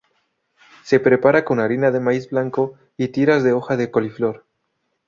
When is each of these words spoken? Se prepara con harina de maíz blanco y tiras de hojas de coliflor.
Se 0.83 0.99
prepara 0.99 1.45
con 1.45 1.59
harina 1.59 1.91
de 1.91 1.99
maíz 1.99 2.27
blanco 2.31 2.73
y 2.97 3.09
tiras 3.09 3.43
de 3.43 3.53
hojas 3.53 3.77
de 3.77 3.91
coliflor. 3.91 4.45